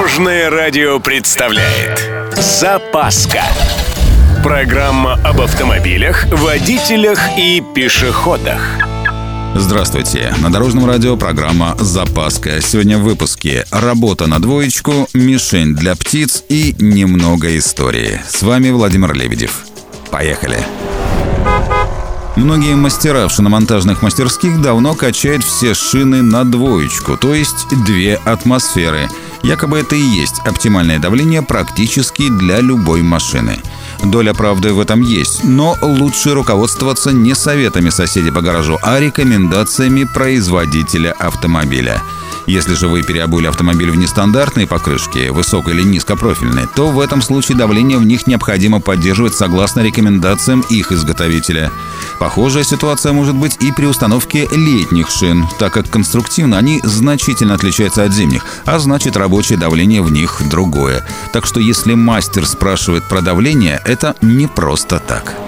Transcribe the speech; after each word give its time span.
Дорожное 0.00 0.48
радио 0.48 0.98
представляет 0.98 2.10
Запаска 2.34 3.42
Программа 4.42 5.20
об 5.22 5.42
автомобилях, 5.42 6.24
водителях 6.32 7.20
и 7.36 7.62
пешеходах 7.74 8.78
Здравствуйте. 9.54 10.34
На 10.40 10.50
Дорожном 10.50 10.86
радио 10.86 11.18
программа 11.18 11.76
«Запаска». 11.78 12.62
Сегодня 12.62 12.96
в 12.96 13.02
выпуске 13.02 13.66
«Работа 13.70 14.26
на 14.26 14.40
двоечку», 14.40 15.06
«Мишень 15.12 15.74
для 15.74 15.94
птиц» 15.94 16.44
и 16.48 16.74
немного 16.78 17.58
истории. 17.58 18.22
С 18.26 18.42
вами 18.42 18.70
Владимир 18.70 19.12
Лебедев. 19.12 19.66
Поехали. 20.10 20.64
Многие 22.36 22.76
мастера 22.76 23.26
в 23.26 23.32
шиномонтажных 23.32 24.02
мастерских 24.02 24.62
давно 24.62 24.94
качают 24.94 25.42
все 25.42 25.74
шины 25.74 26.22
на 26.22 26.44
двоечку, 26.44 27.16
то 27.16 27.34
есть 27.34 27.66
две 27.84 28.14
атмосферы. 28.24 29.08
Якобы 29.42 29.80
это 29.80 29.96
и 29.96 30.00
есть 30.00 30.40
оптимальное 30.46 30.98
давление 30.98 31.42
практически 31.42 32.28
для 32.28 32.60
любой 32.60 33.02
машины. 33.02 33.58
Доля 34.04 34.32
правды 34.32 34.72
в 34.72 34.80
этом 34.80 35.02
есть, 35.02 35.44
но 35.44 35.76
лучше 35.82 36.32
руководствоваться 36.32 37.10
не 37.10 37.34
советами 37.34 37.90
соседей 37.90 38.30
по 38.30 38.40
гаражу, 38.40 38.78
а 38.82 39.00
рекомендациями 39.00 40.04
производителя 40.04 41.12
автомобиля– 41.18 42.00
если 42.50 42.74
же 42.74 42.88
вы 42.88 43.02
переобули 43.02 43.46
автомобиль 43.46 43.90
в 43.90 43.96
нестандартные 43.96 44.66
покрышки, 44.66 45.28
высоко- 45.30 45.70
или 45.70 45.82
низкопрофильные, 45.82 46.68
то 46.74 46.88
в 46.88 47.00
этом 47.00 47.22
случае 47.22 47.56
давление 47.56 47.98
в 47.98 48.04
них 48.04 48.26
необходимо 48.26 48.80
поддерживать 48.80 49.34
согласно 49.34 49.80
рекомендациям 49.80 50.60
их 50.68 50.92
изготовителя. 50.92 51.70
Похожая 52.18 52.64
ситуация 52.64 53.12
может 53.12 53.34
быть 53.34 53.56
и 53.60 53.72
при 53.72 53.86
установке 53.86 54.48
летних 54.50 55.10
шин, 55.10 55.46
так 55.58 55.72
как 55.72 55.88
конструктивно 55.88 56.58
они 56.58 56.80
значительно 56.82 57.54
отличаются 57.54 58.04
от 58.04 58.12
зимних, 58.12 58.44
а 58.66 58.78
значит 58.78 59.16
рабочее 59.16 59.58
давление 59.58 60.02
в 60.02 60.10
них 60.10 60.42
другое. 60.50 61.06
Так 61.32 61.46
что 61.46 61.60
если 61.60 61.94
мастер 61.94 62.46
спрашивает 62.46 63.08
про 63.08 63.20
давление, 63.22 63.80
это 63.84 64.14
не 64.20 64.46
просто 64.46 64.98
так. 64.98 65.39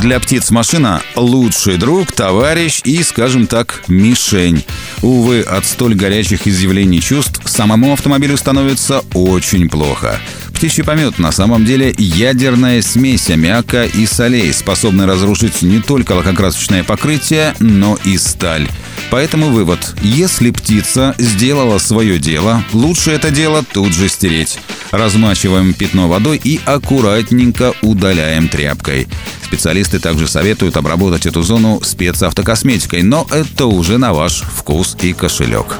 Для 0.00 0.18
птиц 0.18 0.50
машина– 0.50 1.00
лучший 1.14 1.76
друг, 1.76 2.10
товарищ 2.10 2.80
и, 2.84 3.02
скажем 3.02 3.46
так, 3.46 3.84
мишень. 3.86 4.64
Увы, 5.02 5.40
от 5.40 5.64
столь 5.64 5.94
горячих 5.94 6.48
изъявлений 6.48 7.00
чувств 7.00 7.40
самому 7.44 7.92
автомобилю 7.92 8.36
становится 8.36 9.04
очень 9.14 9.68
плохо. 9.68 10.18
Птичий 10.52 10.82
помет 10.82 11.18
на 11.18 11.30
самом 11.30 11.64
деле 11.64 11.94
ядерная 11.96 12.82
смесь 12.82 13.30
аммиака 13.30 13.84
и 13.84 14.04
солей, 14.06 14.52
способная 14.52 15.06
разрушить 15.06 15.62
не 15.62 15.80
только 15.80 16.12
лакокрасочное 16.12 16.82
покрытие, 16.82 17.54
но 17.60 17.96
и 18.04 18.18
сталь. 18.18 18.68
Поэтому 19.10 19.50
вывод. 19.50 19.94
Если 20.02 20.50
птица 20.50 21.14
сделала 21.18 21.78
свое 21.78 22.18
дело, 22.18 22.64
лучше 22.72 23.12
это 23.12 23.30
дело 23.30 23.64
тут 23.72 23.92
же 23.92 24.08
стереть. 24.08 24.58
Размачиваем 24.94 25.74
пятно 25.74 26.08
водой 26.08 26.40
и 26.42 26.60
аккуратненько 26.64 27.74
удаляем 27.82 28.48
тряпкой. 28.48 29.08
Специалисты 29.42 29.98
также 29.98 30.28
советуют 30.28 30.76
обработать 30.76 31.26
эту 31.26 31.42
зону 31.42 31.80
спецавтокосметикой, 31.82 33.02
но 33.02 33.26
это 33.32 33.66
уже 33.66 33.98
на 33.98 34.12
ваш 34.12 34.42
вкус 34.42 34.96
и 35.02 35.12
кошелек. 35.12 35.78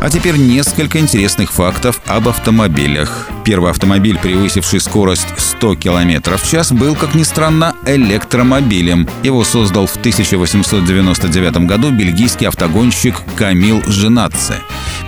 А 0.00 0.08
теперь 0.08 0.36
несколько 0.36 1.00
интересных 1.00 1.50
фактов 1.50 2.00
об 2.06 2.28
автомобилях. 2.28 3.28
Первый 3.44 3.72
автомобиль, 3.72 4.18
превысивший 4.18 4.78
скорость 4.78 5.26
100 5.36 5.74
км 5.74 6.36
в 6.36 6.48
час, 6.48 6.70
был, 6.70 6.94
как 6.94 7.16
ни 7.16 7.24
странно, 7.24 7.74
электромобилем. 7.86 9.08
Его 9.24 9.42
создал 9.42 9.88
в 9.88 9.96
1899 9.96 11.66
году 11.66 11.90
бельгийский 11.90 12.46
автогонщик 12.46 13.16
Камил 13.34 13.82
Женатце. 13.88 14.58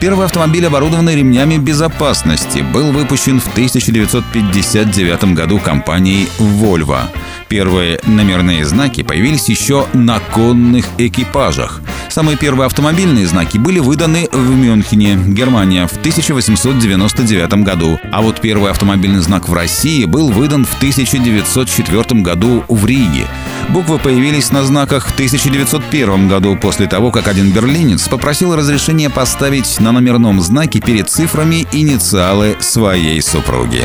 Первый 0.00 0.24
автомобиль, 0.24 0.66
оборудованный 0.66 1.14
ремнями 1.14 1.58
безопасности, 1.58 2.60
был 2.60 2.90
выпущен 2.90 3.38
в 3.38 3.48
1959 3.48 5.34
году 5.34 5.58
компанией 5.58 6.26
Volvo. 6.38 7.00
Первые 7.48 8.00
номерные 8.06 8.64
знаки 8.64 9.02
появились 9.02 9.50
еще 9.50 9.86
на 9.92 10.18
конных 10.18 10.86
экипажах. 10.96 11.82
Самые 12.08 12.38
первые 12.38 12.66
автомобильные 12.66 13.26
знаки 13.26 13.58
были 13.58 13.78
выданы 13.78 14.26
в 14.32 14.50
Мюнхене, 14.50 15.16
Германия, 15.16 15.86
в 15.86 15.92
1899 15.92 17.62
году. 17.62 18.00
А 18.10 18.22
вот 18.22 18.40
первый 18.40 18.70
автомобильный 18.70 19.20
знак 19.20 19.50
в 19.50 19.52
России 19.52 20.06
был 20.06 20.30
выдан 20.30 20.64
в 20.64 20.74
1904 20.76 22.22
году 22.22 22.64
в 22.68 22.86
Риге. 22.86 23.26
Буквы 23.72 24.00
появились 24.00 24.50
на 24.50 24.64
знаках 24.64 25.06
в 25.06 25.12
1901 25.12 26.28
году 26.28 26.56
после 26.56 26.88
того, 26.88 27.12
как 27.12 27.28
один 27.28 27.52
берлинец 27.52 28.08
попросил 28.08 28.56
разрешения 28.56 29.08
поставить 29.08 29.78
на 29.78 29.92
номерном 29.92 30.40
знаке 30.40 30.80
перед 30.80 31.08
цифрами 31.08 31.68
инициалы 31.70 32.56
своей 32.58 33.22
супруги. 33.22 33.84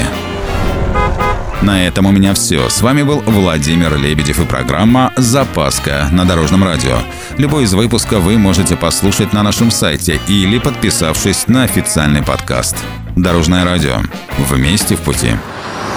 На 1.62 1.85
этом 1.85 2.07
у 2.07 2.12
меня 2.12 2.34
все. 2.34 2.68
С 2.68 2.81
вами 2.81 3.03
был 3.03 3.22
Владимир 3.28 3.95
Лебедев 3.95 4.40
и 4.40 4.45
программа 4.45 5.13
«Запаска» 5.18 6.09
на 6.12 6.25
Дорожном 6.25 6.63
радио. 6.63 6.97
Любой 7.38 7.66
из 7.66 7.74
выпусков 7.75 8.24
вы 8.24 8.40
можете 8.40 8.75
послушать 8.75 9.34
на 9.34 9.44
нашем 9.44 9.69
сайте 9.69 10.19
или 10.28 10.57
подписавшись 10.57 11.47
на 11.47 11.63
официальный 11.63 12.24
подкаст. 12.24 12.75
Дорожное 13.16 13.63
радио. 13.63 13.97
Вместе 14.50 14.95
в 14.95 15.01
пути. 15.01 15.31